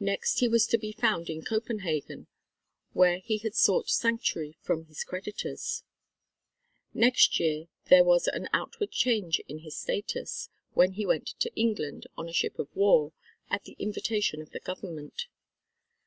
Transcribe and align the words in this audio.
Next 0.00 0.40
he 0.40 0.48
was 0.48 0.66
to 0.66 0.76
be 0.76 0.92
found 0.92 1.30
in 1.30 1.42
Copenhagen 1.42 2.26
where 2.92 3.20
he 3.20 3.38
had 3.38 3.54
sought 3.54 3.88
sanctuary 3.88 4.58
from 4.60 4.84
his 4.84 5.02
creditors. 5.02 5.82
Next 6.92 7.40
year 7.40 7.68
there 7.88 8.04
was 8.04 8.28
an 8.28 8.50
outward 8.52 8.90
change 8.90 9.40
in 9.48 9.60
his 9.60 9.74
status, 9.74 10.50
when 10.74 10.92
he 10.92 11.06
went 11.06 11.28
to 11.40 11.50
England, 11.54 12.06
on 12.18 12.28
a 12.28 12.34
ship 12.34 12.58
of 12.58 12.68
war, 12.76 13.14
at 13.48 13.62
the 13.64 13.76
invitation 13.78 14.42
of 14.42 14.50
the 14.50 14.60
Government. 14.60 15.24